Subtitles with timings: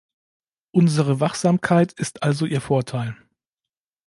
[0.71, 3.15] Unsere Wachsamkeit ist also ihr Vorteil!